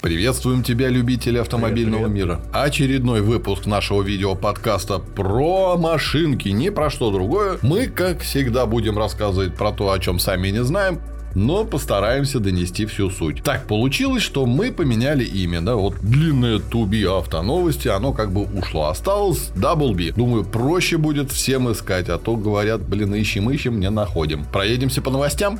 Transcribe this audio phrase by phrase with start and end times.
[0.00, 2.40] Приветствуем тебя, любители автомобильного Привет, мира.
[2.52, 7.58] Очередной выпуск нашего видео-подкаста про машинки, не про что другое.
[7.62, 11.00] Мы, как всегда, будем рассказывать про то, о чем сами не знаем,
[11.34, 13.42] но постараемся донести всю суть.
[13.42, 18.86] Так получилось, что мы поменяли имя, да, вот длинное Туби автоновости, оно как бы ушло,
[18.86, 20.12] осталось Double B.
[20.16, 24.44] Думаю, проще будет всем искать, а то говорят, блин, ищем, ищем, не находим.
[24.44, 25.58] Проедемся по новостям?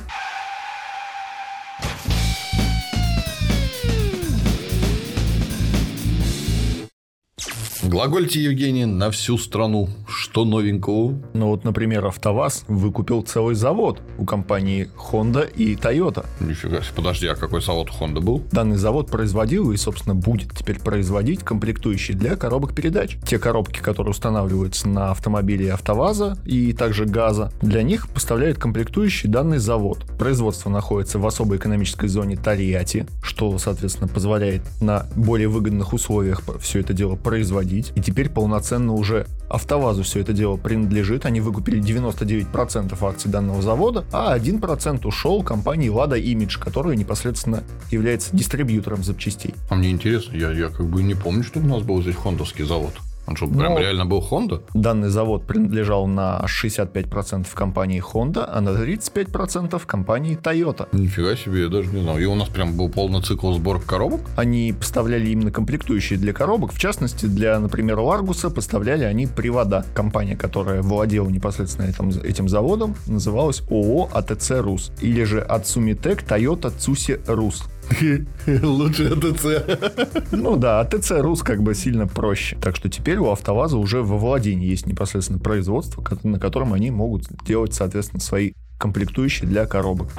[7.89, 9.89] Глагольте, Евгений, на всю страну.
[10.07, 11.19] Что новенького?
[11.33, 16.23] Ну вот, например, АвтоВАЗ выкупил целый завод у компании Honda и Toyota.
[16.39, 16.93] Нифига себе.
[16.95, 18.43] Подожди, а какой завод у Honda был?
[18.51, 23.17] Данный завод производил и, собственно, будет теперь производить комплектующие для коробок передач.
[23.25, 29.57] Те коробки, которые устанавливаются на автомобиле АвтоВАЗа и также ГАЗа, для них поставляет комплектующий данный
[29.57, 30.05] завод.
[30.19, 36.81] Производство находится в особой экономической зоне Тольятти, что, соответственно, позволяет на более выгодных условиях все
[36.81, 37.78] это дело производить.
[37.95, 41.25] И теперь полноценно уже АвтоВАЗу все это дело принадлежит.
[41.25, 48.35] Они выкупили 99% акций данного завода, а 1% ушел компании Lada Image, которая непосредственно является
[48.35, 49.55] дистрибьютором запчастей.
[49.69, 52.65] А мне интересно, я, я как бы не помню, что у нас был здесь хондовский
[52.65, 52.93] завод.
[53.29, 54.63] Он что, прям Ну, реально был Honda?
[54.73, 60.87] Данный завод принадлежал на 65% компании Honda, а на 35% компании Toyota.
[60.93, 62.17] Нифига себе, я даже не знал.
[62.17, 64.21] И у нас прям был полный цикл сборок коробок?
[64.35, 66.73] Они поставляли именно комплектующие для коробок.
[66.73, 69.85] В частности, для, например, Ларгуса поставляли они привода.
[69.93, 74.91] Компания, которая владела непосредственно этим, этим заводом, называлась ООО АТЦ РУС.
[75.01, 77.65] Или же Ацумитек Toyota Цуси Рус.
[78.63, 80.31] Лучше АТЦ.
[80.31, 82.57] Ну да, АТЦ Рус как бы сильно проще.
[82.61, 87.23] Так что теперь у АвтоВАЗа уже во владении есть непосредственно производство, на котором они могут
[87.45, 90.09] делать, соответственно, свои комплектующие для коробок.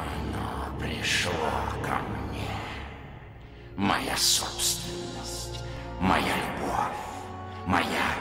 [0.79, 1.33] пришло
[1.83, 1.97] ко
[2.31, 2.51] мне.
[3.77, 5.61] Моя собственность,
[6.01, 6.97] моя любовь,
[7.67, 8.15] моя,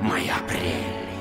[0.00, 1.11] моя прелесть.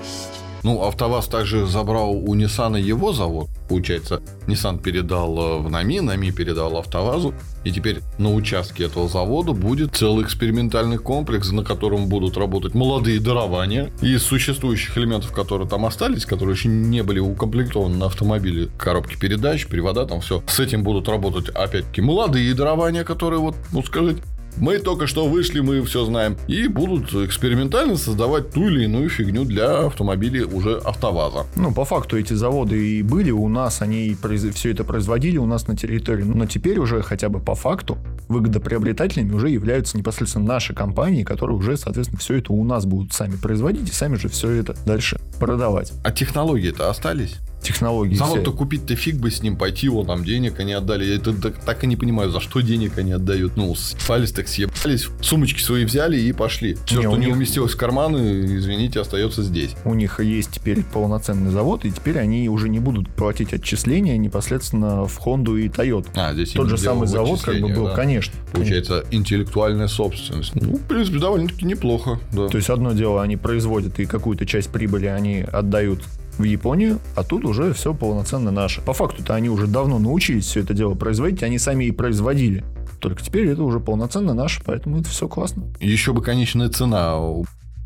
[0.63, 3.49] Ну, АвтоВАЗ также забрал у Nissan его завод.
[3.67, 7.33] Получается, Nissan передал э, в НАМИ, НАМИ передал АвтоВАЗу.
[7.63, 13.19] И теперь на участке этого завода будет целый экспериментальный комплекс, на котором будут работать молодые
[13.19, 13.91] дарования.
[14.01, 19.67] Из существующих элементов, которые там остались, которые еще не были укомплектованы на автомобиле, коробки передач,
[19.67, 20.43] привода, там все.
[20.47, 24.17] С этим будут работать, опять-таки, молодые дарования, которые вот, ну, сказать,
[24.57, 26.37] мы только что вышли, мы все знаем.
[26.47, 31.45] И будут экспериментально создавать ту или иную фигню для автомобилей уже АвтоВАЗа.
[31.55, 34.15] Ну, по факту эти заводы и были у нас, они
[34.53, 36.23] все это производили у нас на территории.
[36.23, 37.97] Но теперь уже хотя бы по факту
[38.27, 43.35] выгодоприобретателями уже являются непосредственно наши компании, которые уже, соответственно, все это у нас будут сами
[43.35, 45.93] производить и сами же все это дальше продавать.
[46.03, 47.37] А технологии-то остались?
[47.61, 51.05] Технологии Завод-то купить-то фиг бы с ним пойти, его там денег они отдали.
[51.05, 53.55] Я это так, так и не понимаю, за что денег они отдают.
[53.55, 56.77] Ну, съебались так съебались, сумочки свои взяли и пошли.
[56.85, 59.75] Все, Не, что не них- уместилось в карманы, извините, остается здесь.
[59.85, 65.05] У них есть теперь полноценный завод, и теперь они уже не будут платить отчисления непосредственно
[65.05, 66.07] в Хонду и Toyota.
[66.15, 67.95] А, здесь Тот же самый завод как бы был, да.
[67.95, 68.33] конечно.
[68.51, 70.55] Получается, интеллектуальная собственность.
[70.55, 72.47] Ну, в принципе, довольно-таки неплохо, да.
[72.47, 76.01] То есть одно дело, они производят и какую-то часть прибыли они отдают
[76.41, 78.81] в Японию, а тут уже все полноценно наше.
[78.81, 82.63] По факту-то они уже давно научились все это дело производить, они сами и производили.
[82.99, 85.63] Только теперь это уже полноценно наше, поэтому это все классно.
[85.79, 87.17] Еще бы конечная цена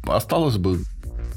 [0.08, 0.80] осталась бы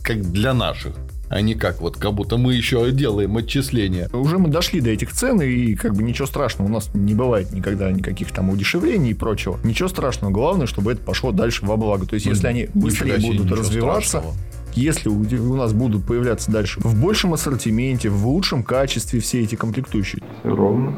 [0.03, 0.95] как для наших,
[1.29, 4.09] а не как вот, как будто мы еще делаем отчисления.
[4.13, 6.69] Уже мы дошли до этих цен, и как бы ничего страшного.
[6.69, 9.59] У нас не бывает никогда никаких там удешевлений и прочего.
[9.63, 10.33] Ничего страшного.
[10.33, 12.07] Главное, чтобы это пошло дальше во благо.
[12.07, 14.35] То есть, если они быстрее будут развиваться, страшного.
[14.79, 19.55] Если у, у нас будут появляться дальше в большем ассортименте, в лучшем качестве все эти
[19.55, 20.95] комплектующие, Ровно.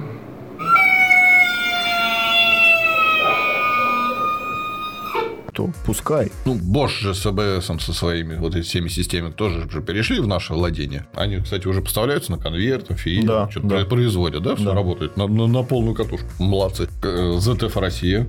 [5.52, 6.30] то пускай.
[6.44, 10.26] Ну, Bosch же с ABS со своими вот этими всеми системами тоже же перешли в
[10.28, 11.06] наше владение.
[11.12, 13.84] Они, кстати, уже поставляются на конвертах, и Да, что-то да.
[13.84, 14.54] производят, да?
[14.54, 14.74] Все Да.
[14.74, 16.26] работает на, на- на полную катушку.
[16.38, 16.88] Молодцы.
[17.02, 18.28] Э, ZF Россия.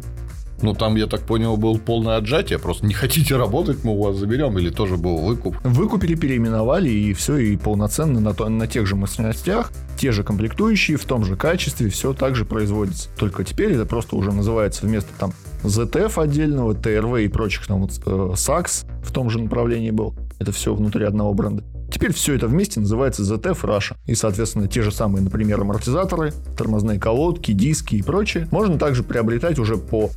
[0.62, 2.60] Ну, там, я так понял, было полное отжатие.
[2.60, 4.58] Просто не хотите работать, мы у вас заберем.
[4.60, 5.58] Или тоже был выкуп.
[5.64, 10.98] Выкупили, переименовали, и все, и полноценно на, то- на тех же мощностях, те же комплектующие,
[10.98, 13.10] в том же качестве, все так же производится.
[13.18, 17.92] Только теперь это просто уже называется вместо там ZF отдельного, TRV и прочих там вот
[18.06, 20.16] э, SAX в том же направлении был.
[20.40, 21.64] Это все внутри одного бренда.
[21.92, 23.96] Теперь все это вместе называется ZF Russia.
[24.06, 29.60] И, соответственно, те же самые, например, амортизаторы, тормозные колодки, диски и прочее можно также приобретать
[29.60, 30.10] уже по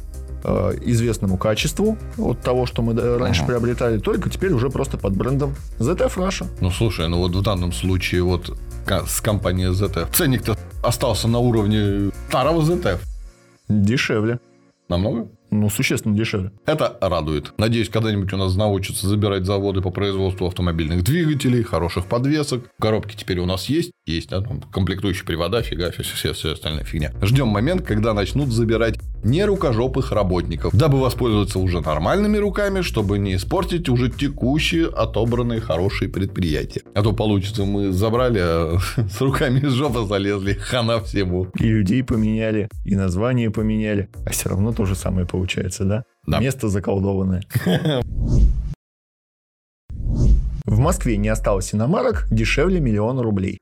[0.44, 3.52] э, известному качеству от того, что мы э, раньше Ага.
[3.52, 6.46] приобретали, только теперь уже просто под брендом ZF Russia.
[6.61, 8.56] Ну, слушай, ну вот в данном случае вот
[9.06, 12.99] с компанией ZF ценник-то остался на уровне старого ZF.
[13.69, 14.38] Дешевле.
[14.88, 15.29] Намного?
[15.60, 16.52] Ну, существенно дешевле.
[16.66, 17.52] Это радует.
[17.58, 22.70] Надеюсь, когда-нибудь у нас научатся забирать заводы по производству автомобильных двигателей, хороших подвесок.
[22.80, 23.92] Коробки теперь у нас есть.
[24.06, 27.12] Есть, да, там комплектующие привода, фига, все, все, все остальная фигня.
[27.22, 33.36] Ждем момент, когда начнут забирать не рукожопых работников, дабы воспользоваться уже нормальными руками, чтобы не
[33.36, 36.82] испортить уже текущие отобранные хорошие предприятия.
[36.94, 38.78] А то получится, мы забрали, а
[39.10, 41.48] с руками из жопы залезли, хана всему.
[41.58, 44.08] И людей поменяли, и название поменяли.
[44.26, 46.05] А все равно то же самое получается, да?
[46.26, 46.41] Да.
[46.41, 47.43] Место заколдованное.
[50.64, 53.61] В Москве не осталось иномарок дешевле миллиона рублей.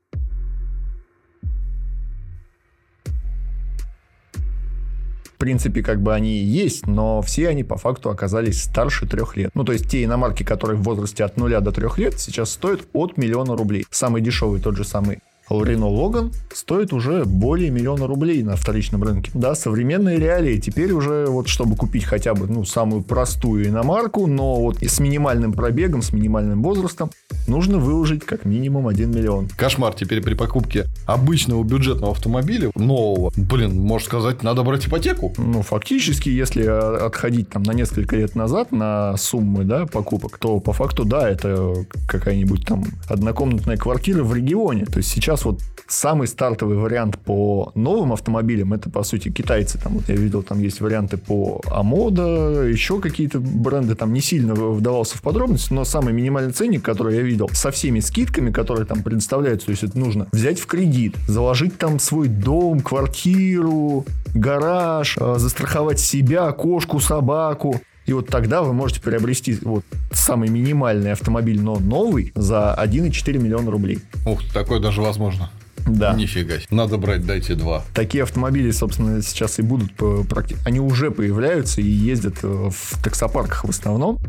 [5.25, 9.35] В принципе, как бы они и есть, но все они по факту оказались старше трех
[9.35, 9.51] лет.
[9.53, 12.87] Ну, то есть те иномарки, которые в возрасте от нуля до трех лет, сейчас стоят
[12.93, 13.85] от миллиона рублей.
[13.91, 19.31] Самый дешевый тот же самый Рено Логан стоит уже более миллиона рублей на вторичном рынке.
[19.33, 20.57] Да, современные реалии.
[20.57, 25.53] Теперь уже вот, чтобы купить хотя бы, ну, самую простую иномарку, но вот с минимальным
[25.53, 27.11] пробегом, с минимальным возрастом,
[27.47, 29.49] нужно выложить как минимум 1 миллион.
[29.57, 33.31] Кошмар теперь при покупке обычного бюджетного автомобиля, нового.
[33.35, 35.33] Блин, можно сказать, надо брать ипотеку.
[35.37, 40.59] Ну, фактически, если а, отходить там на несколько лет назад на суммы, да, покупок, то
[40.59, 44.85] по факту, да, это какая-нибудь там однокомнатная квартира в регионе.
[44.85, 49.77] То есть сейчас вот самый стартовый вариант по новым автомобилям, это, по сути, китайцы.
[49.77, 54.53] Там, вот я видел, там есть варианты по Амода, еще какие-то бренды, там не сильно
[54.53, 59.03] вдавался в подробности, но самый минимальный ценник, который я видел, со всеми скидками, которые там
[59.03, 65.35] предоставляются, то есть это нужно взять в кредит, заложить там свой дом, квартиру, гараж, э,
[65.37, 67.81] застраховать себя, кошку, собаку.
[68.05, 73.71] И вот тогда вы можете приобрести вот самый минимальный автомобиль, но новый, за 1,4 миллиона
[73.71, 73.99] рублей.
[74.25, 75.49] Ух, такое даже возможно.
[75.87, 76.13] Да.
[76.13, 76.67] Нифига себе.
[76.69, 77.83] Надо брать, дайте два.
[77.93, 83.03] Такие автомобили, собственно, сейчас и будут по- практи- Они уже появляются и ездят э, в
[83.03, 84.19] таксопарках в основном.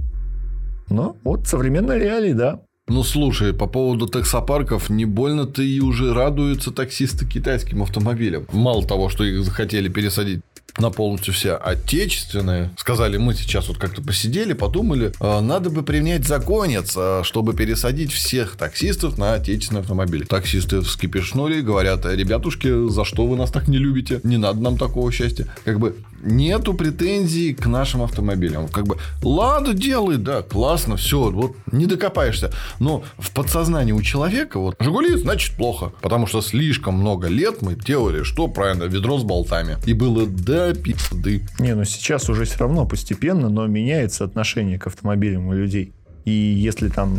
[0.88, 2.60] Но вот современные реалии, да.
[2.86, 8.46] Ну, слушай, по поводу таксопарков, не больно-то и уже радуются таксисты китайским автомобилям.
[8.52, 10.40] Мало того, что их захотели пересадить
[10.78, 12.70] на полностью все отечественные.
[12.76, 18.12] Сказали, мы сейчас вот как-то посидели, подумали, э, надо бы принять законец, э, чтобы пересадить
[18.12, 20.24] всех таксистов на отечественные автомобили.
[20.24, 24.20] Таксисты вскипешнули, говорят, ребятушки, за что вы нас так не любите?
[24.24, 25.46] Не надо нам такого счастья.
[25.64, 28.68] Как бы нету претензий к нашим автомобилям.
[28.68, 32.50] Как бы, ладно, делай, да, классно, все, вот не докопаешься.
[32.80, 37.74] Но в подсознании у человека вот Жигули значит плохо, потому что слишком много лет мы
[37.74, 39.76] делали, что правильно, ведро с болтами.
[39.86, 41.46] И было до пизды.
[41.58, 45.92] Не, ну сейчас уже все равно постепенно, но меняется отношение к автомобилям у людей.
[46.24, 47.16] И если там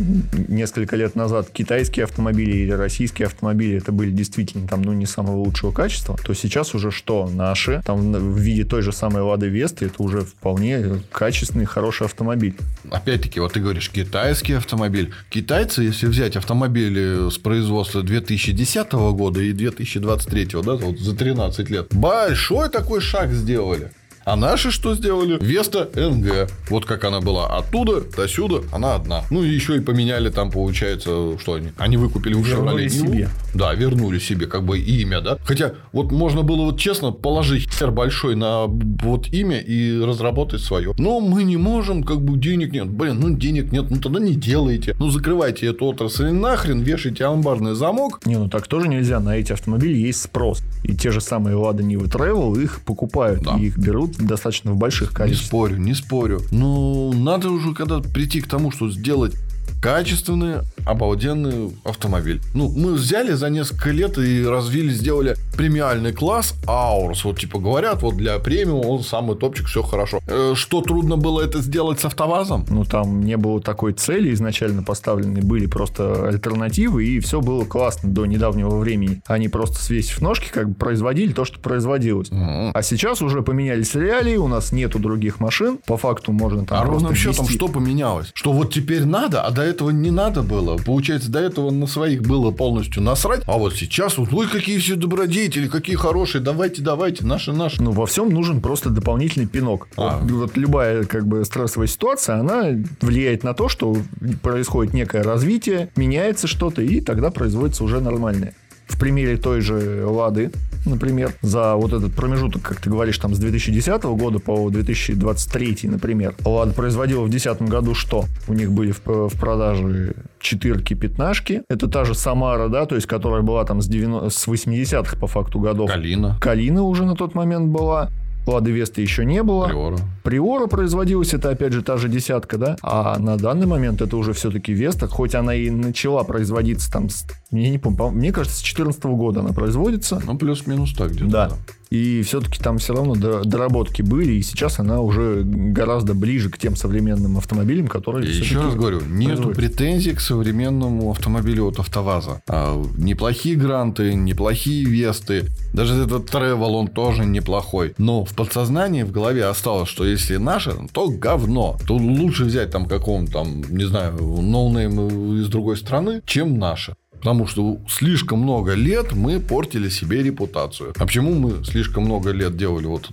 [0.47, 5.37] несколько лет назад китайские автомобили или российские автомобили это были действительно там, ну, не самого
[5.37, 7.29] лучшего качества, то сейчас уже что?
[7.29, 12.55] Наши, там в виде той же самой Лады Весты, это уже вполне качественный, хороший автомобиль.
[12.89, 15.13] Опять-таки, вот ты говоришь, китайский автомобиль.
[15.29, 21.87] Китайцы, если взять автомобили с производства 2010 года и 2023, да, вот за 13 лет,
[21.93, 23.91] большой такой шаг сделали.
[24.25, 25.37] А наши что сделали?
[25.39, 26.49] Веста НГ.
[26.69, 29.23] Вот как она была оттуда до сюда, она одна.
[29.29, 31.69] Ну и еще и поменяли там, получается, что они?
[31.77, 32.89] Они выкупили у Nivу.
[32.89, 33.29] себе.
[33.53, 35.37] Да, вернули себе как бы имя, да.
[35.45, 40.95] Хотя вот можно было вот честно положить хер большой на вот имя и разработать свое.
[40.97, 42.87] Но мы не можем, как бы денег нет.
[42.87, 44.95] Блин, ну денег нет, ну тогда не делайте.
[44.97, 48.21] Ну закрывайте эту отрасль нахрен, вешайте амбарный замок.
[48.25, 49.19] Не, ну так тоже нельзя.
[49.19, 50.63] На эти автомобили есть спрос.
[50.83, 53.43] И те же самые Лада Нивы Travel их покупают.
[53.43, 53.55] Да.
[53.57, 55.47] И их берут достаточно в больших Не количествах.
[55.47, 56.41] спорю, не спорю.
[56.51, 59.35] Ну, надо уже когда прийти к тому, что сделать
[59.81, 62.41] качественный, обалденный автомобиль.
[62.53, 67.23] Ну, мы взяли за несколько лет и развили, сделали премиальный класс Аурус.
[67.23, 70.19] Вот, типа, говорят, вот для премиум он самый топчик, все хорошо.
[70.27, 72.65] Э, что трудно было это сделать с автовазом?
[72.69, 78.09] Ну, там не было такой цели изначально поставленной, были просто альтернативы, и все было классно
[78.09, 79.21] до недавнего времени.
[79.27, 82.31] Они просто свесив ножки, как бы производили то, что производилось.
[82.31, 82.71] Мгм.
[82.73, 86.81] А сейчас уже поменялись реалии, у нас нету других машин, по факту можно там А
[86.85, 88.31] просто ровным счетом что поменялось?
[88.33, 90.77] Что вот теперь надо, а до этого не надо было.
[90.77, 94.95] Получается, до этого на своих было полностью насрать, а вот сейчас вот, ой, какие все
[94.95, 97.81] добродетели, какие хорошие, давайте, давайте, наши, наши.
[97.81, 99.87] Ну, во всем нужен просто дополнительный пинок.
[99.97, 100.19] А.
[100.19, 102.69] Вот, вот любая как бы стрессовая ситуация, она
[103.01, 103.97] влияет на то, что
[104.41, 108.53] происходит некое развитие, меняется что-то, и тогда производится уже нормальное.
[108.87, 110.51] В примере той же Лады,
[110.85, 116.35] например, за вот этот промежуток, как ты говоришь, там с 2010 года по 2023, например,
[116.45, 118.25] Лада производила в 2010 году что?
[118.47, 121.63] У них были в, в продаже четырки, пятнашки.
[121.69, 125.27] Это та же Самара, да, то есть которая была там с, 90, с 80-х по
[125.27, 125.89] факту годов.
[125.89, 126.37] Калина.
[126.39, 128.09] Калина уже на тот момент была.
[128.45, 129.65] Лады Весты еще не было.
[129.65, 129.97] Приора.
[130.23, 132.77] Приора производилась, это опять же та же десятка, да?
[132.81, 137.25] А на данный момент это уже все-таки Веста, хоть она и начала производиться там, с,
[137.51, 140.21] я не помню, мне кажется, с 2014 года она производится.
[140.25, 141.31] Ну, плюс-минус так где-то.
[141.31, 141.51] Да.
[141.95, 146.75] И все-таки там все равно доработки были, и сейчас она уже гораздо ближе к тем
[146.75, 148.29] современным автомобилям, которые...
[148.29, 152.41] Еще раз говорю, нету претензий к современному автомобилю от АвтоВАЗа.
[152.47, 157.93] А, неплохие гранты, неплохие Весты, даже этот Travel, он тоже неплохой.
[157.97, 161.77] Но в подсознании, в голове осталось, что если наше, то говно.
[161.87, 166.95] То лучше взять там какого-нибудь там, не знаю, no-name из другой страны, чем наше.
[167.25, 170.93] Потому что слишком много лет мы портили себе репутацию.
[170.95, 173.09] А почему мы слишком много лет делали вот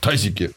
[0.00, 0.50] тазики?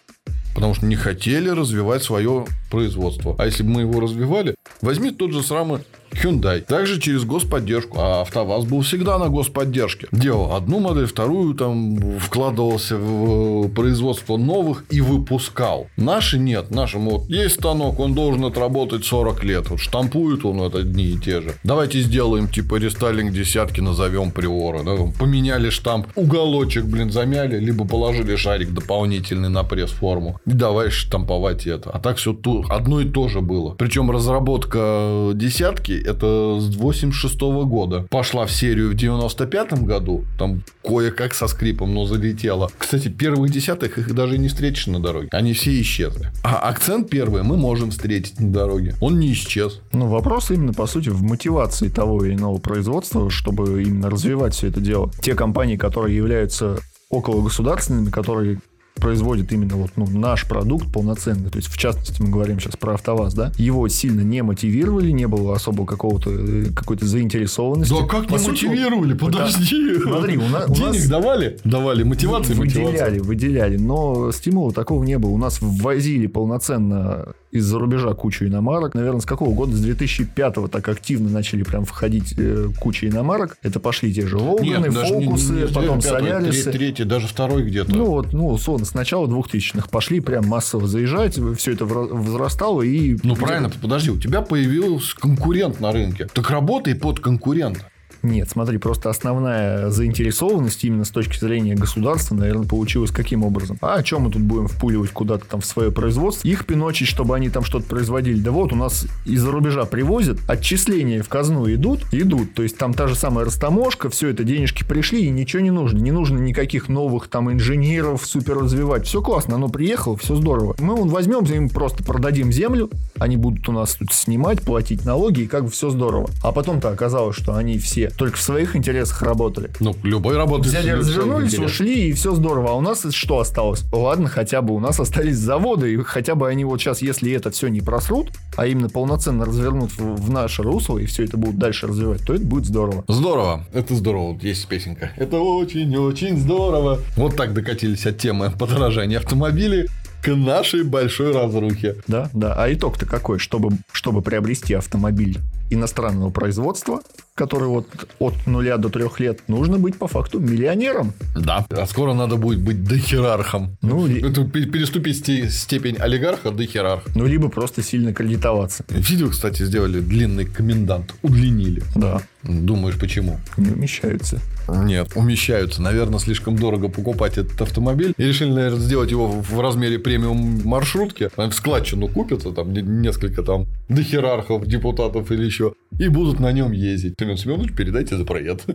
[0.54, 3.34] Потому что не хотели развивать свое производство.
[3.40, 5.80] А если бы мы его развивали, возьми тот же самый
[6.12, 6.62] Hyundai.
[6.62, 7.98] Также через господдержку.
[8.00, 10.08] А АвтоВАЗ был всегда на господдержке.
[10.12, 15.88] Делал одну модель, вторую, там вкладывался в производство новых и выпускал.
[15.98, 16.72] Наши нет.
[16.72, 19.70] Нашему вот есть станок, он должен отработать 40 лет.
[19.70, 21.54] Вот штампует он это одни и те же.
[21.63, 24.84] Давайте сделаем типа рестайлинг десятки, назовем Приора.
[24.84, 24.96] Да?
[25.20, 30.40] Поменяли штамп, уголочек, блин, замяли, либо положили шарик дополнительный на пресс-форму.
[30.46, 31.90] И давай штамповать это.
[31.92, 32.36] А так все
[32.70, 33.75] одно и то же было.
[33.75, 38.06] Причем разработка десятки это с 86 -го года.
[38.10, 40.25] Пошла в серию в 95 году.
[40.38, 42.70] Там кое-как со скрипом, но залетела.
[42.77, 45.30] Кстати, первых десятых их даже не встретишь на дороге.
[45.32, 46.30] Они все исчезли.
[46.44, 48.96] А акцент первый мы можем встретить на дороге.
[49.01, 49.82] Он не исчез.
[49.94, 54.68] Ну, вопрос именно, по сути, в мотивации того или иного производства, чтобы именно развивать все
[54.68, 55.12] это дело.
[55.22, 58.60] Те компании, которые являются около государственными, которые
[59.01, 62.93] производит именно вот, ну, наш продукт полноценный, то есть в частности мы говорим сейчас про
[62.93, 67.93] АвтоВАЗ, да, его сильно не мотивировали, не было особо какого-то э, какой-то заинтересованности.
[67.93, 69.13] Да как По не сути, мотивировали?
[69.13, 70.00] Подожди.
[70.01, 70.70] Смотри, у нас...
[70.72, 71.58] Денег у нас давали?
[71.63, 72.03] Давали.
[72.03, 73.24] Мотивации, выделяли, мотивация.
[73.24, 75.31] выделяли, но стимула такого не было.
[75.31, 78.93] У нас ввозили полноценно из-за рубежа кучу иномарок.
[78.96, 79.75] Наверное, с какого года?
[79.75, 83.58] С 2005-го так активно начали прям входить э, куча иномарок.
[83.62, 86.72] Это пошли те же Логаны, Фокусы, не, не, потом Солярисы.
[86.72, 87.96] Третий, даже второй где-то.
[87.96, 93.17] Ну вот, ну, сон, с начала 2000-х пошли прям массово заезжать, все это возрастало и...
[93.24, 96.27] Ну, правильно, подожди, у тебя появился конкурент на рынке.
[96.34, 97.81] Так работай под конкурента.
[98.24, 103.78] Нет, смотри, просто основная заинтересованность именно с точки зрения государства, наверное, получилась каким образом?
[103.82, 106.48] А чем мы тут будем впуливать куда-то там в свое производство?
[106.48, 108.40] Их пиночить, чтобы они там что-то производили.
[108.40, 112.54] Да вот, у нас из-за рубежа привозят, отчисления в казну идут, идут.
[112.54, 115.98] То есть там та же самая растаможка, все это, денежки пришли, и ничего не нужно.
[115.98, 119.08] Не нужно никаких новых там инженеров супер развивать.
[119.08, 120.75] Все классно, оно приехало, все здорово.
[120.80, 125.42] Мы он возьмем, им просто продадим землю, они будут у нас тут снимать, платить налоги,
[125.42, 126.30] и как бы все здорово.
[126.44, 129.70] А потом-то оказалось, что они все только в своих интересах работали.
[129.80, 130.70] Ну, любой работы.
[130.70, 132.72] Взяли, развернулись, ушли, и все здорово.
[132.72, 133.84] А у нас что осталось?
[133.91, 137.51] Ладно, хотя бы у нас остались заводы, и хотя бы они вот сейчас, если это
[137.51, 141.58] все не просрут, а именно полноценно развернут в, в наше русло, и все это будут
[141.58, 143.03] дальше развивать, то это будет здорово.
[143.08, 143.65] Здорово.
[143.74, 144.34] Это здорово.
[144.34, 145.12] Вот есть песенка.
[145.18, 147.00] Это очень-очень здорово.
[147.15, 149.88] Вот так докатились от темы подорожания автомобилей
[150.22, 151.96] к нашей большой разрухе.
[152.08, 152.53] Да, да.
[152.56, 153.39] А итог-то какой?
[153.39, 155.39] Чтобы, чтобы приобрести автомобиль
[155.70, 157.01] иностранного производства,
[157.42, 157.88] который вот
[158.20, 161.14] от нуля до трех лет, нужно быть по факту миллионером.
[161.36, 161.66] Да.
[161.70, 163.78] А скоро надо будет быть дохерархом.
[163.82, 165.18] Ну, Это переступить
[165.52, 167.10] степень олигарха до херарха.
[167.16, 168.84] Ну, либо просто сильно кредитоваться.
[168.90, 171.16] Видео, кстати, сделали длинный комендант.
[171.24, 171.82] Удлинили.
[171.96, 172.22] Да.
[172.44, 173.40] Думаешь, почему?
[173.58, 174.40] Не умещаются.
[174.68, 175.82] Нет, умещаются.
[175.82, 178.14] Наверное, слишком дорого покупать этот автомобиль.
[178.18, 181.30] И решили, наверное, сделать его в размере премиум маршрутки.
[181.36, 185.74] В складчину купятся, там несколько там дохерархов, депутатов или еще.
[186.00, 187.16] И будут на нем ездить.
[187.20, 188.66] Семен Семенович, передайте за проезд.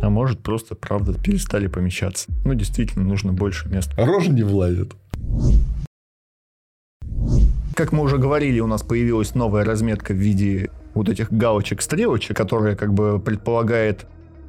[0.00, 2.30] А может, просто, правда, перестали помещаться.
[2.44, 3.94] Ну, действительно, нужно больше места.
[3.96, 4.92] Рожа не влазит.
[7.74, 12.76] Как мы уже говорили, у нас появилась новая разметка в виде вот этих галочек-стрелочек, которая
[12.76, 14.06] как бы предполагает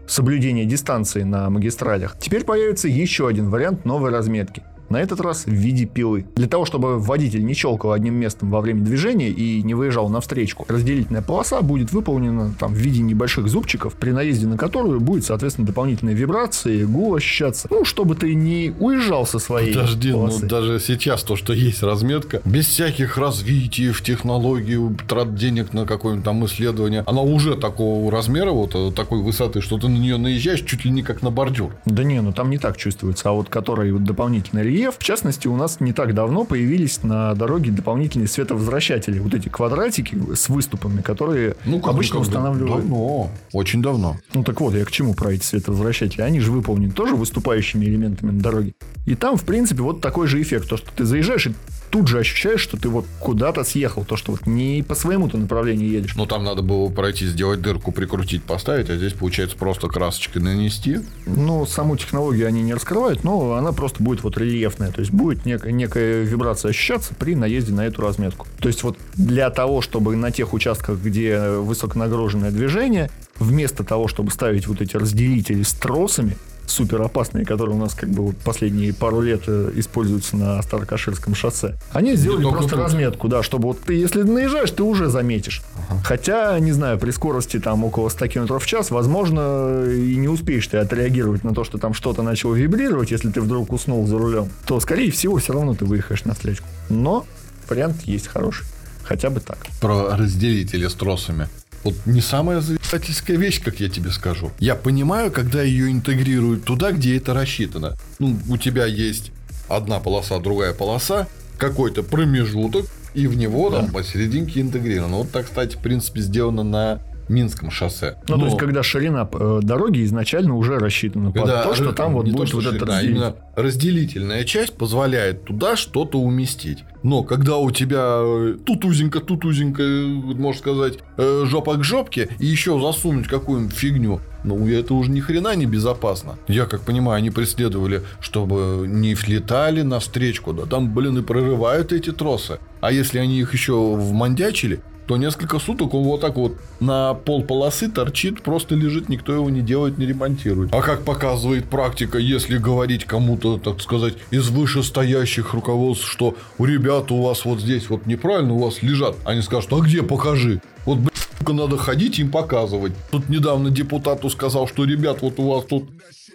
[0.07, 2.17] соблюдение дистанции на магистралях.
[2.19, 6.25] Теперь появится еще один вариант новой разметки на этот раз в виде пилы.
[6.35, 10.21] Для того, чтобы водитель не щелкал одним местом во время движения и не выезжал на
[10.21, 15.25] встречку, разделительная полоса будет выполнена там в виде небольших зубчиков, при наезде на которую будет,
[15.25, 17.67] соответственно, дополнительные вибрации, гул ощущаться.
[17.69, 20.43] Ну, чтобы ты не уезжал со своей Подожди, ну, полосы.
[20.43, 25.85] ну даже сейчас то, что есть разметка, без всяких развитий в технологию, трат денег на
[25.85, 30.17] какое-нибудь там исследование, она уже такого размера, вот э, такой высоты, что ты на нее
[30.17, 31.75] наезжаешь чуть ли не как на бордюр.
[31.85, 34.95] Да не, ну там не так чувствуется, а вот который вот дополнительная рельеф.
[34.97, 39.19] В частности, у нас не так давно появились на дороге дополнительные световозвращатели.
[39.19, 42.83] Вот эти квадратики с выступами, которые Ну, как, обычно как, устанавливают.
[42.83, 43.29] Давно.
[43.51, 44.17] Очень давно.
[44.33, 46.21] Ну так вот, я к чему про эти световозвращатели?
[46.21, 48.73] Они же выполнены тоже выступающими элементами на дороге.
[49.05, 50.69] И там, в принципе, вот такой же эффект.
[50.69, 51.53] То, что ты заезжаешь и
[51.93, 54.03] тут же ощущаешь, что ты вот куда-то съехал.
[54.03, 56.15] То, что вот не по своему ты направлению едешь.
[56.15, 61.01] Ну, там надо было пройти, сделать дырку, прикрутить, поставить, а здесь, получается, просто красочкой нанести.
[61.27, 64.91] Ну, саму технологию они не раскрывают, но она просто будет вот рельефная.
[64.91, 68.47] То есть будет некая, некая вибрация ощущаться при наезде на эту разметку.
[68.57, 74.31] То есть вот для того, чтобы на тех участках, где высоконагруженное движение, вместо того, чтобы
[74.31, 76.37] ставить вот эти разделители с тросами,
[76.73, 81.35] супер опасные, которые у нас как бы вот последние пару лет э, используются на Старокаширском
[81.35, 81.75] шоссе.
[81.91, 82.79] Они сделали только просто тут.
[82.79, 85.61] разметку, да, чтобы вот ты, если наезжаешь, ты уже заметишь.
[86.03, 90.67] Хотя, не знаю, при скорости там около 100 км в час, возможно, и не успеешь
[90.67, 94.49] ты отреагировать на то, что там что-то начало вибрировать, если ты вдруг уснул за рулем,
[94.65, 96.67] то, скорее всего, все равно ты выехаешь на встречку.
[96.89, 97.25] Но
[97.69, 98.65] вариант есть хороший.
[99.03, 99.57] Хотя бы так.
[99.81, 101.47] Про разделители с тросами.
[101.83, 104.51] Вот не самая зависательская вещь, как я тебе скажу.
[104.59, 107.97] Я понимаю, когда ее интегрируют туда, где это рассчитано.
[108.19, 109.31] Ну, у тебя есть
[109.67, 115.17] одна полоса, другая полоса, какой-то промежуток, и в него там посерединке интегрировано.
[115.17, 118.17] Вот так, кстати, в принципе, сделано на Минском шоссе.
[118.27, 121.91] Ну, то Но есть, когда ширина э, дороги изначально уже рассчитана под когда то, что
[121.93, 126.19] там вот то, будет что вот этот ширина, а именно разделительная часть позволяет туда что-то
[126.19, 126.83] уместить.
[127.03, 131.83] Но когда у тебя э, тут узенько, тут узенько, э, можно сказать, э, жопа к
[131.83, 136.37] жопке, и еще засунуть какую-нибудь фигню, ну, это уже ни хрена не безопасно.
[136.47, 141.93] Я как понимаю, они преследовали, чтобы не влетали на встречку, да там, блин, и прорывают
[141.93, 142.59] эти тросы.
[142.81, 147.43] А если они их еще вмандячили, то несколько суток он вот так вот на пол
[147.43, 150.73] полосы торчит, просто лежит, никто его не делает, не ремонтирует.
[150.73, 157.11] А как показывает практика, если говорить кому-то, так сказать, из вышестоящих руководств, что у ребят
[157.11, 160.61] у вас вот здесь вот неправильно у вас лежат, они скажут, а где покажи?
[160.85, 160.99] Вот,
[161.39, 162.93] сука, надо ходить им показывать.
[163.11, 165.89] Тут недавно депутату сказал, что, ребят, вот у вас тут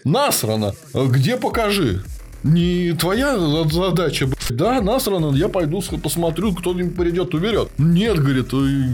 [0.04, 2.02] насрано, где покажи?
[2.44, 4.28] Не твоя за- задача.
[4.50, 7.68] Да, насрано, я пойду посмотрю, кто-нибудь придет, уберет.
[7.78, 8.88] Нет, говорит, «э,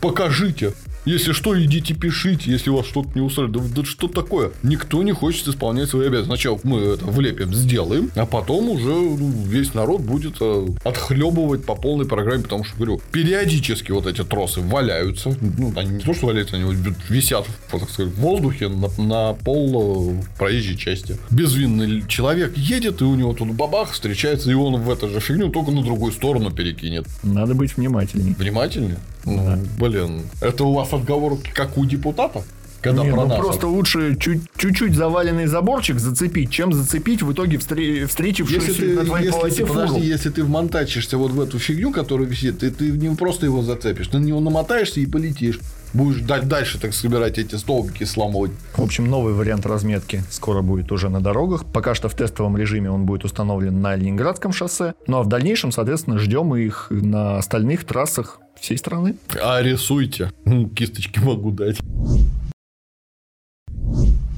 [0.00, 0.72] покажите.
[1.04, 3.72] Если что, идите пишите, если вас что-то не устраивает.
[3.72, 4.52] Да, да что такое?
[4.62, 6.30] Никто не хочет исполнять свои обязанности.
[6.30, 11.74] Сначала мы это влепим, сделаем, а потом уже ну, весь народ будет э, отхлебывать по
[11.74, 15.36] полной программе, потому что, говорю, периодически вот эти тросы валяются.
[15.40, 16.76] Ну, они не то, что валяются, они вот
[17.08, 21.16] висят, так сказать, в воздухе на, на пол э, проезжей части.
[21.30, 25.50] Безвинный человек едет, и у него тут бабах встречается, и он в эту же фигню
[25.50, 27.06] только на другую сторону перекинет.
[27.22, 28.34] Надо быть внимательней.
[28.38, 28.98] Внимательнее?
[29.24, 30.22] Ну, блин.
[30.40, 32.42] Это у вас отговорки, как у депутата?
[32.82, 38.06] Когда Не, ну просто лучше чуть- чуть-чуть заваленный заборчик зацепить, чем зацепить в итоге встре-
[38.06, 40.02] встретившуюся Если ты, на твоей если, полосе ты, подожди, фуру.
[40.06, 44.08] если ты вмонтачишься вот в эту фигню, которая висит, ты, ты не просто его зацепишь,
[44.08, 45.60] ты на него намотаешься и полетишь.
[45.92, 48.52] Будешь дальше, так собирать эти столбики, сломывать.
[48.76, 51.64] В общем, новый вариант разметки скоро будет уже на дорогах.
[51.72, 54.94] Пока что в тестовом режиме он будет установлен на Ленинградском шоссе.
[55.06, 59.16] Ну а в дальнейшем, соответственно, ждем их на остальных трассах всей страны.
[59.42, 60.32] А рисуйте.
[60.44, 61.78] М, Кисточки могу дать.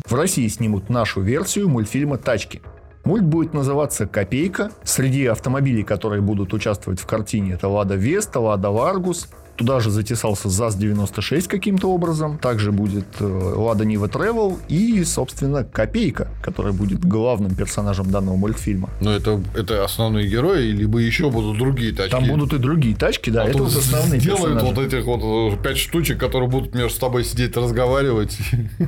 [0.06, 2.60] В России снимут нашу версию мультфильма «Тачки».
[3.04, 4.70] Мульт будет называться «Копейка».
[4.84, 9.28] Среди автомобилей, которые будут участвовать в картине, это «Лада Веста», «Лада Ларгус».
[9.56, 12.38] Туда же затесался ЗАЗ-96 каким-то образом.
[12.38, 18.88] Также будет э, «Лада Нива Travel» и, собственно, «Копейка», которая будет главным персонажем данного мультфильма.
[19.00, 22.10] Но это, это основные герои, либо еще будут другие тачки.
[22.10, 24.74] Там будут и другие тачки, да, А это то вот основные сделают персонажи.
[24.74, 28.38] вот этих вот э, пять штучек, которые будут между собой сидеть разговаривать.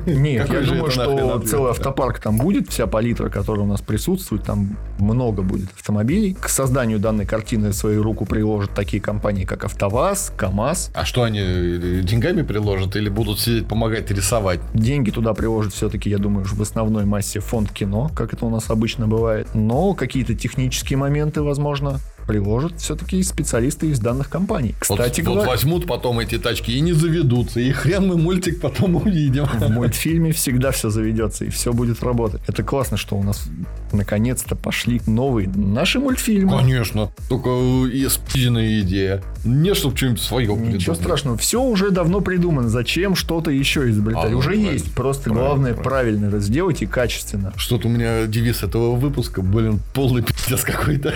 [0.05, 4.77] Нет, я думаю, что целый автопарк там будет, вся палитра, которая у нас присутствует, там
[4.99, 6.35] много будет автомобилей.
[6.39, 10.91] К созданию данной картины свою руку приложат такие компании, как АвтоВАЗ, КАМАЗ.
[10.93, 14.59] А что они э, деньгами приложат или будут сидеть помогать рисовать?
[14.73, 18.69] Деньги туда приложит все-таки, я думаю, в основной массе фонд кино, как это у нас
[18.69, 19.47] обычно бывает.
[19.53, 24.75] Но какие-то технические моменты, возможно, приложат все-таки специалисты из данных компаний.
[24.87, 27.59] Вот- Кстати вот, говоря, возьмут потом эти тачки и не заведутся.
[27.59, 29.45] И хрен мы мультик потом увидим.
[29.45, 32.41] в мультфильме всегда все заведется и все будет работать.
[32.47, 33.47] Это классно, что у нас
[33.91, 36.57] наконец-то пошли новые наши мультфильмы.
[36.57, 37.11] Конечно.
[37.29, 37.49] Только
[37.87, 39.21] и спизенная идея.
[39.45, 40.99] Не, чтобы что-нибудь свое Ничего придумать.
[40.99, 42.69] страшного, все уже давно придумано.
[42.69, 44.25] Зачем что-то еще изобретать?
[44.25, 44.71] А, ну, уже правильно.
[44.71, 44.93] есть.
[44.93, 45.83] Просто Правильно, главное правильно.
[45.83, 47.53] правильно это сделать и качественно.
[47.55, 51.13] Что-то у меня девиз этого выпуска, блин, полный пиздец какой-то.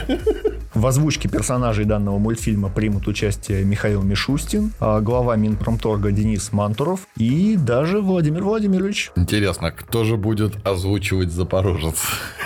[0.74, 7.56] В озвучке персонажей данного мультфильма примут участие Михаил Мишустин, а глава Минпромторга Денис Мантуров и
[7.56, 9.12] даже Владимир Владимирович.
[9.16, 11.96] Интересно, кто же будет озвучивать Запорожец?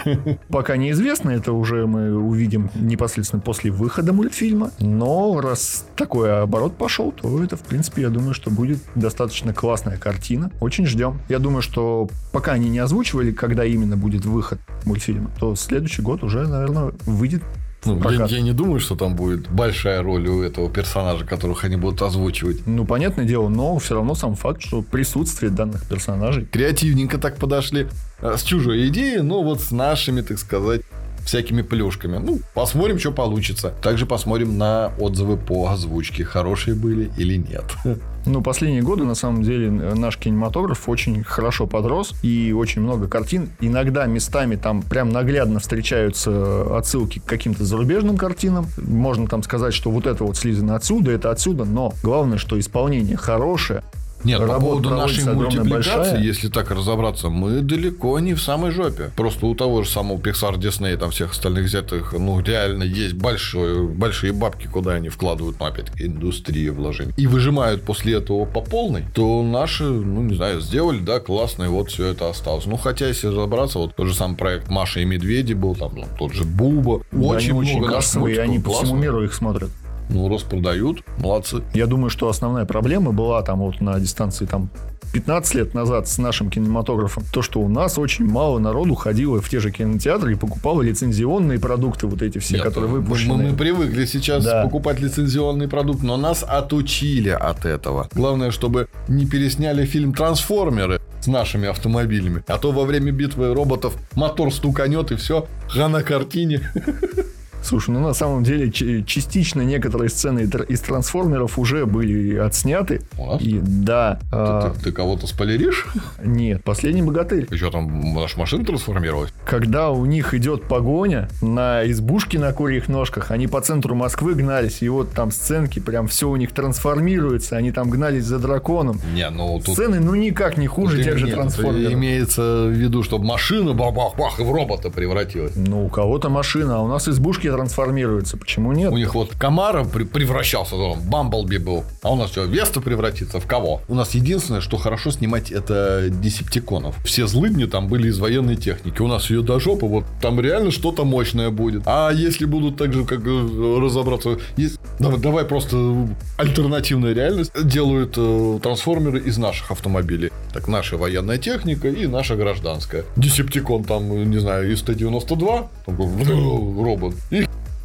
[0.49, 4.69] Пока неизвестно, это уже мы увидим непосредственно после выхода мультфильма.
[4.79, 9.97] Но раз такой оборот пошел, то это, в принципе, я думаю, что будет достаточно классная
[9.97, 10.51] картина.
[10.61, 11.19] Очень ждем.
[11.27, 16.23] Я думаю, что пока они не озвучивали, когда именно будет выход мультфильма, то следующий год
[16.23, 17.41] уже, наверное, выйдет
[17.85, 21.75] ну, я, я не думаю, что там будет большая роль у этого персонажа, которых они
[21.75, 22.65] будут озвучивать.
[22.65, 26.45] Ну, понятное дело, но все равно сам факт, что присутствие данных персонажей.
[26.45, 27.87] Креативненько так подошли
[28.21, 30.81] э, с чужой идеей, но вот с нашими, так сказать,
[31.25, 32.17] всякими плюшками.
[32.17, 33.73] Ну, посмотрим, что получится.
[33.81, 37.65] Также посмотрим на отзывы по озвучке, хорошие были или нет.
[38.25, 43.49] Ну, последние годы, на самом деле, наш кинематограф очень хорошо подрос, и очень много картин.
[43.59, 48.67] Иногда местами там прям наглядно встречаются отсылки к каким-то зарубежным картинам.
[48.77, 53.17] Можно там сказать, что вот это вот слизано отсюда, это отсюда, но главное, что исполнение
[53.17, 53.83] хорошее,
[54.23, 56.21] нет, по поводу нашей мультипликации, большая.
[56.21, 59.11] если так разобраться, мы далеко не в самой жопе.
[59.15, 63.87] Просто у того же самого Pixar, Disney, там всех остальных взятых, ну, реально есть большое,
[63.87, 67.13] большие бабки, куда они вкладывают, ну, опять-таки, индустрия вложений.
[67.17, 71.67] И выжимают после этого по полной, то наши, ну, не знаю, сделали, да, классно, и
[71.67, 72.65] вот все это осталось.
[72.65, 76.05] Ну, хотя, если разобраться, вот тот же самый проект Маша и Медведи был, там, ну,
[76.17, 77.01] тот же Буба.
[77.11, 79.69] Да, очень они много очень кассовые, и они по всему миру их смотрят.
[80.13, 81.63] Ну, распродают, молодцы.
[81.73, 84.69] Я думаю, что основная проблема была там вот на дистанции там
[85.13, 89.49] 15 лет назад с нашим кинематографом, то, что у нас очень мало народу ходило в
[89.49, 93.35] те же кинотеатры и покупало лицензионные продукты, вот эти все, Нет, которые выпущены.
[93.35, 94.63] Мы, мы привыкли сейчас да.
[94.63, 98.07] покупать лицензионный продукт, но нас отучили от этого.
[98.13, 102.43] Главное, чтобы не пересняли фильм «Трансформеры», с нашими автомобилями.
[102.47, 106.69] А то во время битвы роботов мотор стуканет и все, на картине.
[107.63, 113.01] Слушай, ну на самом деле частично некоторые сцены из трансформеров уже были отсняты.
[113.17, 113.37] А?
[113.39, 114.19] И да.
[114.21, 114.73] Ты, а...
[114.75, 115.87] ты, ты кого-то спойлеришь?
[116.23, 117.47] Нет, последний богатырь.
[117.49, 119.33] И что там, наша машина трансформировалась?
[119.45, 124.81] Когда у них идет погоня на избушке на курьих ножках, они по центру Москвы гнались,
[124.81, 128.99] и вот там сценки, прям все у них трансформируется, они там гнались за драконом.
[129.13, 129.75] Не, ну тут...
[129.75, 131.93] Сцены, ну никак не хуже тех же трансформеров.
[131.93, 135.53] Имеется в виду, чтобы машина бах-бах-бах и в робота превратилась.
[135.55, 138.35] Ну, у кого-то машина, а у нас избушки трансформируется.
[138.35, 138.91] Почему нет?
[138.91, 141.83] У них вот Камара превращался, там, Бамблби был.
[142.01, 143.81] А у нас что, Веста превратится в кого?
[143.87, 146.95] У нас единственное, что хорошо снимать, это десептиконов.
[147.05, 149.01] Все злыдни там были из военной техники.
[149.01, 151.83] У нас ее до жопы, вот там реально что-то мощное будет.
[151.85, 154.79] А если будут так же, как э, разобраться, есть...
[154.99, 157.51] давай, давай просто альтернативная реальность.
[157.63, 160.31] Делают э, трансформеры из наших автомобилей.
[160.53, 163.05] Так, наша военная техника и наша гражданская.
[163.15, 165.67] Десептикон там, не знаю, из Т-92,
[166.83, 167.15] робот.
[167.29, 167.42] И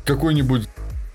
[0.08, 0.68] какой-нибудь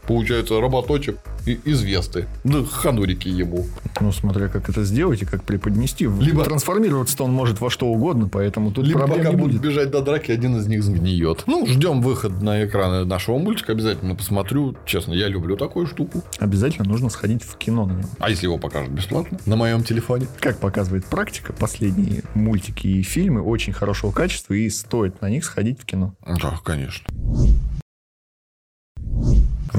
[0.07, 2.27] получается, роботочек из Весты.
[2.43, 3.65] Да ханурики ему.
[3.99, 6.07] Ну, смотря как это сделать и как преподнести.
[6.07, 9.69] Либо трансформироваться-то он может во что угодно, поэтому тут Либо проблем пока не будут будет.
[9.71, 11.43] бежать до драки, один из них сгниет.
[11.47, 13.71] Ну, ждем выход на экраны нашего мультика.
[13.73, 14.75] Обязательно посмотрю.
[14.85, 16.21] Честно, я люблю такую штуку.
[16.39, 18.09] Обязательно нужно сходить в кино на него.
[18.19, 19.37] А если его покажут бесплатно?
[19.45, 20.27] На моем телефоне?
[20.39, 25.79] Как показывает практика, последние мультики и фильмы очень хорошего качества, и стоит на них сходить
[25.79, 26.13] в кино.
[26.25, 27.05] Да, конечно.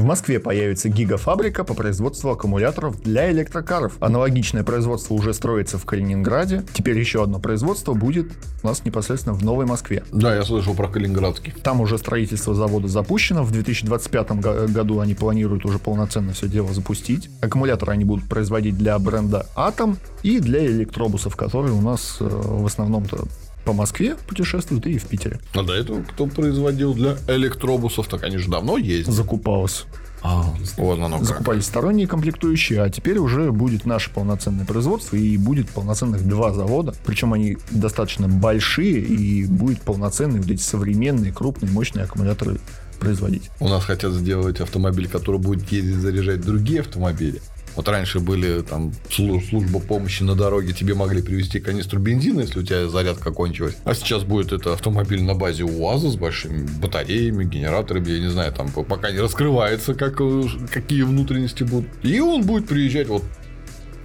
[0.05, 3.95] В Москве появится гигафабрика по производству аккумуляторов для электрокаров.
[4.01, 6.63] Аналогичное производство уже строится в Калининграде.
[6.75, 8.31] Теперь еще одно производство будет
[8.63, 10.05] у нас непосредственно в Новой Москве.
[10.13, 11.55] Да, я слышал про Калининградский.
[11.63, 13.45] Там уже строительство завода запущено.
[13.45, 14.33] В 2025
[14.73, 17.31] году они планируют уже полноценно все дело запустить.
[17.41, 22.67] Аккумуляторы они будут производить для бренда Атом и для электробусов, которые у нас э, в
[22.67, 23.25] основном-то
[23.65, 25.41] по Москве путешествуют и в Питере.
[25.55, 29.11] А до этого кто производил для электробусов, так они же давно есть.
[29.11, 29.87] Закупалось.
[30.27, 30.43] А,
[30.79, 31.27] вот оно как.
[31.27, 36.95] Закупались сторонние комплектующие, а теперь уже будет наше полноценное производство и будет полноценных два завода.
[37.05, 42.59] Причем они достаточно большие и будет полноценные вот эти современные, крупные, мощные аккумуляторы
[42.99, 43.51] производить.
[43.61, 47.43] У нас хотят сделать автомобиль, который будет ездить заряжать другие автомобили.
[47.77, 52.63] Вот раньше были там служба помощи на дороге, тебе могли привезти канистру бензина, если у
[52.63, 53.77] тебя зарядка кончилась.
[53.85, 58.53] А сейчас будет это автомобиль на базе УАЗа с большими батареями, генераторами, я не знаю,
[58.53, 61.89] там пока не раскрывается, как, э, какие внутренности будут.
[62.03, 63.25] И он будет приезжать вот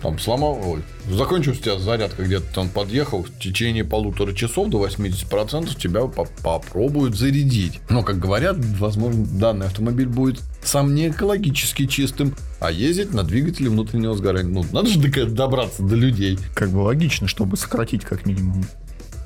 [0.02, 4.86] там сломал, ой, закончился у тебя зарядка где-то там подъехал, в течение полутора часов до
[4.86, 7.80] 80% тебя по попробуют зарядить.
[7.90, 13.70] Но, как говорят, возможно, данный автомобиль будет сам не экологически чистым, а ездить на двигателе
[13.70, 14.52] внутреннего сгорания.
[14.52, 16.38] Ну, надо же добраться до людей.
[16.54, 18.66] Как бы логично, чтобы сократить как минимум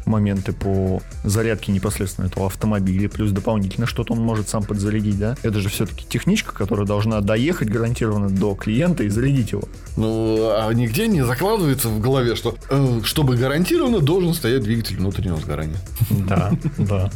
[0.05, 5.35] моменты по зарядке непосредственно этого автомобиля, плюс дополнительно что-то он может сам подзарядить, да?
[5.43, 9.63] Это же все-таки техничка, которая должна доехать гарантированно до клиента и зарядить его.
[9.97, 15.37] Ну, а нигде не закладывается в голове, что э, чтобы гарантированно должен стоять двигатель внутреннего
[15.37, 15.77] сгорания.
[16.09, 17.11] Да, да.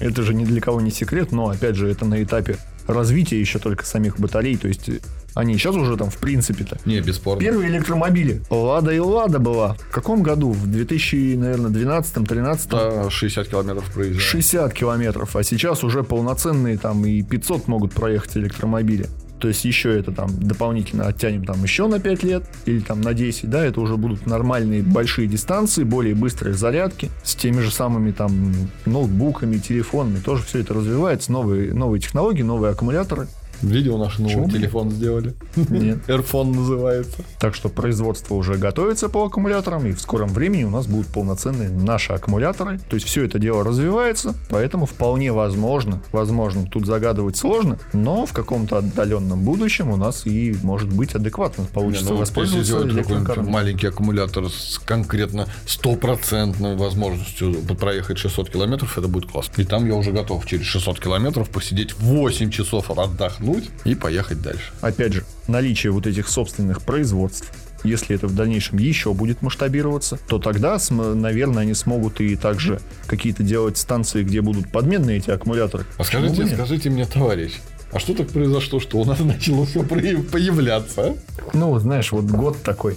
[0.00, 3.58] Это же ни для кого не секрет, но опять же это на этапе развития еще
[3.58, 4.90] только самих батарей, то есть
[5.34, 6.78] они сейчас уже там в принципе-то.
[6.84, 7.40] Не, бесспорно.
[7.40, 8.42] Первые электромобили.
[8.50, 9.74] Лада и Лада была.
[9.74, 10.52] В каком году?
[10.52, 12.68] В 2000, наверное, 12-13?
[12.70, 14.20] Да, 60 километров проезжали.
[14.20, 15.34] 60 километров.
[15.36, 19.08] А сейчас уже полноценные там и 500 могут проехать электромобили.
[19.42, 23.12] То есть еще это там дополнительно оттянем там еще на 5 лет или там на
[23.12, 28.12] 10, да, это уже будут нормальные большие дистанции, более быстрые зарядки с теми же самыми
[28.12, 28.54] там
[28.86, 33.26] ноутбуками, телефонами, тоже все это развивается, новые, новые технологии, новые аккумуляторы.
[33.62, 35.34] Видео наш новый телефон сделали.
[35.56, 35.98] Нет.
[36.08, 37.18] Airphone называется.
[37.38, 41.68] Так что производство уже готовится по аккумуляторам, и в скором времени у нас будут полноценные
[41.68, 42.78] наши аккумуляторы.
[42.90, 48.32] То есть все это дело развивается, поэтому вполне возможно, возможно, тут загадывать сложно, но в
[48.32, 53.48] каком-то отдаленном будущем у нас и может быть адекватно получится Не, ну воспользоваться электрокаром.
[53.48, 59.60] маленький аккумулятор с конкретно стопроцентной возможностью проехать 600 километров, это будет классно.
[59.62, 63.51] И там я уже готов через 600 километров посидеть 8 часов отдохнуть
[63.84, 64.72] и поехать дальше.
[64.80, 67.52] Опять же, наличие вот этих собственных производств,
[67.84, 73.42] если это в дальнейшем еще будет масштабироваться, то тогда, наверное, они смогут и также какие-то
[73.42, 75.84] делать станции, где будут подменные эти аккумуляторы.
[75.98, 77.54] А скажите, скажите мне, товарищ,
[77.92, 81.02] а что так произошло, что у нас начало все появляться?
[81.02, 81.14] а?
[81.52, 82.96] Ну, знаешь, вот год такой,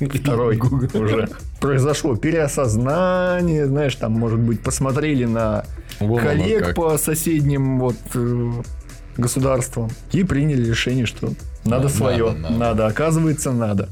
[0.00, 0.58] второй
[0.94, 1.28] уже.
[1.60, 5.64] Произошло переосознание, знаешь, там, может быть, посмотрели на
[5.98, 7.96] коллег по соседним вот
[9.18, 11.26] государствам и приняли решение, что
[11.64, 12.32] надо Надо, свое.
[12.32, 12.54] надо.
[12.54, 13.88] надо, оказывается, надо.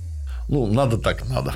[0.49, 1.55] Ну, надо так надо.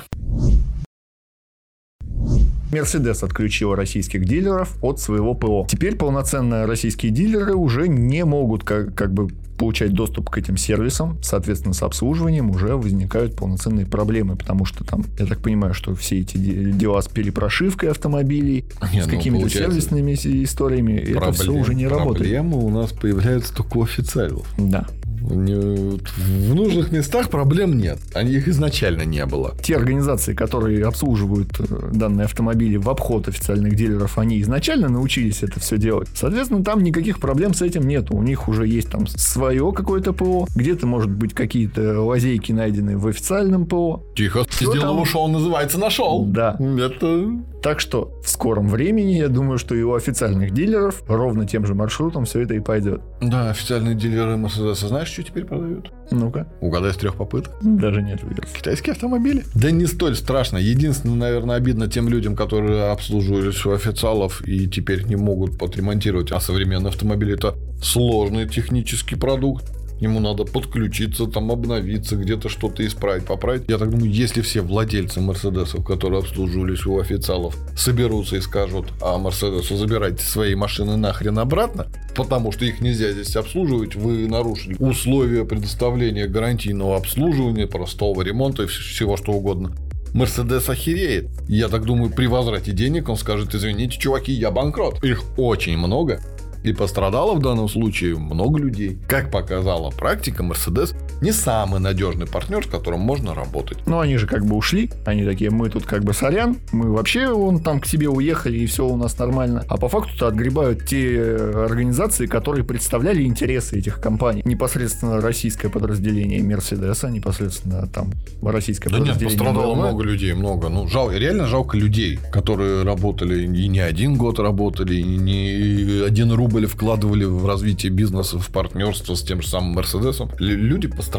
[2.71, 5.65] Мерседес отключила российских дилеров от своего ПО.
[5.69, 11.19] Теперь полноценные российские дилеры уже не могут как, как бы получать доступ к этим сервисам.
[11.21, 16.19] Соответственно, с обслуживанием уже возникают полноценные проблемы, потому что там, я так понимаю, что все
[16.21, 21.61] эти де- дела с перепрошивкой автомобилей, Не, с ну, какими-то сервисными историями, это все Проблем-
[21.61, 22.17] уже не работает.
[22.33, 24.47] Проблемы у нас появляются только у официалов.
[24.57, 24.87] Да.
[25.21, 27.99] В нужных местах проблем нет.
[28.13, 29.55] Они их изначально не было.
[29.61, 35.59] Те организации, которые обслуживают э, данные автомобили в обход официальных дилеров, они изначально научились это
[35.59, 36.09] все делать.
[36.13, 38.11] Соответственно, там никаких проблем с этим нет.
[38.11, 40.47] У них уже есть там свое какое-то ПО.
[40.55, 44.03] Где-то, может быть, какие-то лазейки найдены в официальном ПО.
[44.15, 45.01] Тихо, Что сделал там?
[45.01, 46.25] ушел, называется, нашел.
[46.25, 46.57] Да.
[46.59, 47.41] Это...
[47.61, 51.75] Так что в скором времени, я думаю, что и у официальных дилеров ровно тем же
[51.75, 53.01] маршрутом все это и пойдет.
[53.21, 55.91] Да, официальные дилеры Мерседеса знаешь, что теперь продают?
[56.09, 56.47] Ну-ка.
[56.59, 57.53] Угадай с трех попыток.
[57.61, 58.47] Даже нет выбора.
[58.47, 59.43] Китайские автомобили?
[59.53, 60.57] Да не столь страшно.
[60.57, 66.31] Единственное, наверное, обидно тем людям, которые обслуживались у официалов и теперь не могут подремонтировать.
[66.31, 69.65] А современный автомобиль это сложный технический продукт.
[70.01, 73.69] Нему надо подключиться, там обновиться, где-то что-то исправить, поправить.
[73.69, 79.19] Я так думаю, если все владельцы Мерседесов, которые обслуживались у официалов, соберутся и скажут, а
[79.19, 81.85] Мерседесу забирайте свои машины нахрен обратно,
[82.15, 88.65] потому что их нельзя здесь обслуживать, вы нарушили условия предоставления гарантийного обслуживания, простого ремонта и
[88.65, 89.71] вс- всего что угодно.
[90.13, 91.29] Мерседес охереет.
[91.47, 95.01] Я так думаю, при возврате денег он скажет, извините, чуваки, я банкрот.
[95.05, 96.21] Их очень много.
[96.63, 98.99] И пострадало в данном случае много людей.
[99.07, 103.77] Как показала практика, Мерседес не самый надежный партнер, с которым можно работать.
[103.85, 104.89] Ну, они же как бы ушли.
[105.05, 106.57] Они такие, мы тут как бы сорян.
[106.71, 109.63] Мы вообще вон там к себе уехали, и все у нас нормально.
[109.67, 114.41] А по факту-то отгребают те э, организации, которые представляли интересы этих компаний.
[114.45, 119.77] Непосредственно российское подразделение Мерседеса, непосредственно там российское Да нет, подразделение пострадало BMW.
[119.77, 120.69] много людей, много.
[120.69, 126.31] Ну, жал, реально жалко людей, которые работали и не один год работали, и не один
[126.31, 130.29] рубль вкладывали в развитие бизнеса, в партнерство с тем же самым Мерседесом.
[130.39, 131.10] Лю- Люди пострадали.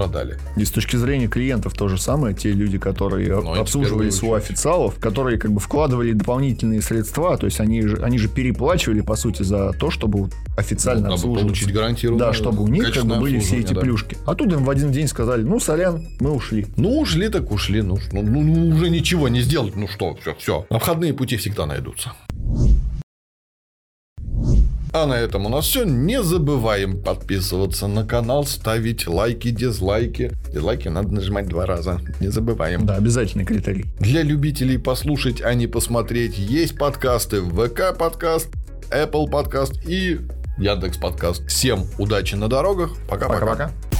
[0.56, 2.34] И с точки зрения клиентов то же самое.
[2.34, 7.46] Те люди, которые Ну, в обслуживались у официалов, которые как бы вкладывали дополнительные средства, то
[7.46, 11.46] есть они же, они же переплачивали, по сути, за то, чтобы официально обслуживаться.
[11.46, 13.80] получить гарантированное Да, чтобы у них как бы были все эти да.
[13.80, 14.16] плюшки.
[14.26, 16.66] А тут им в один день сказали, ну, сорян, мы ушли.
[16.76, 17.82] Ну, ушли так ушли.
[17.82, 19.76] Ну, ну, ну, ну, уже ничего не сделать.
[19.76, 20.66] Ну что, все, все.
[20.70, 22.12] Обходные пути всегда найдутся.
[24.94, 25.84] А на этом у нас все.
[25.84, 30.32] Не забываем подписываться на канал, ставить лайки, дизлайки.
[30.52, 31.98] Дизлайки надо нажимать два раза.
[32.20, 32.84] Не забываем.
[32.84, 33.86] Да, обязательный критерий.
[34.00, 38.50] Для любителей послушать, а не посмотреть, есть подкасты ВК подкаст,
[38.90, 40.20] Apple подкаст и
[40.58, 41.46] Яндекс подкаст.
[41.48, 42.90] Всем удачи на дорогах.
[43.08, 43.46] Пока-пока.
[43.46, 43.91] Пока-пока.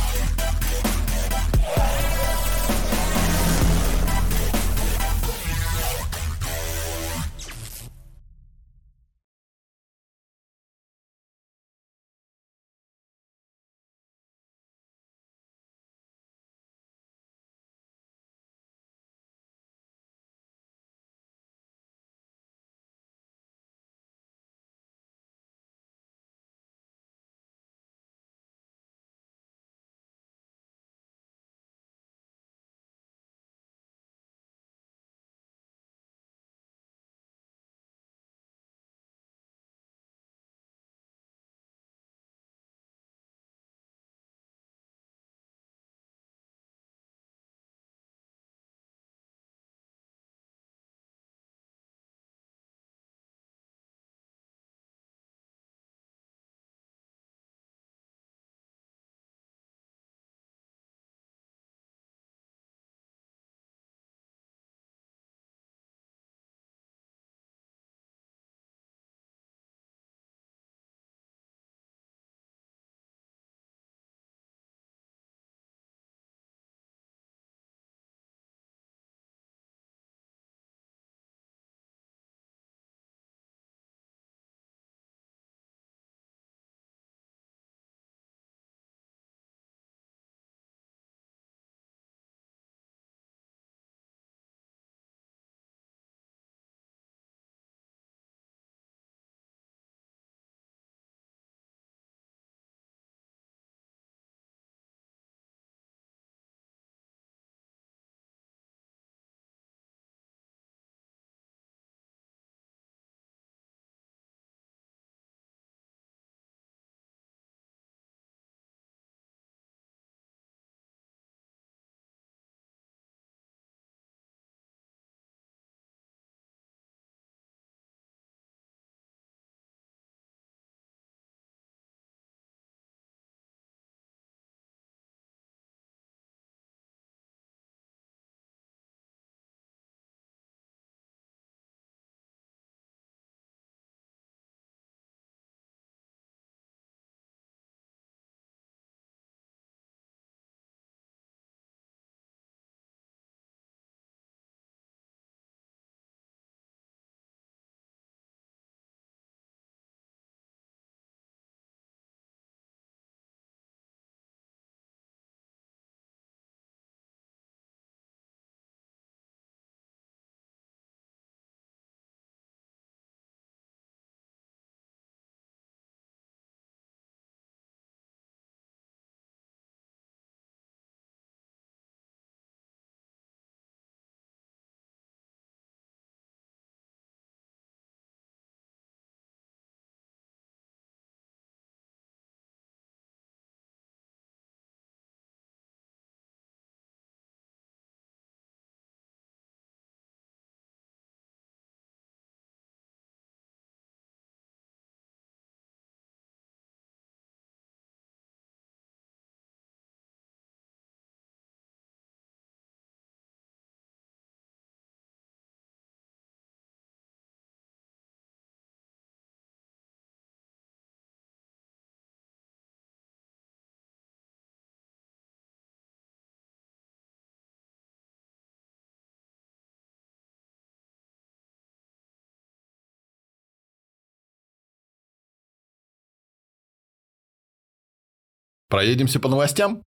[238.73, 239.81] Проедемся по новостям?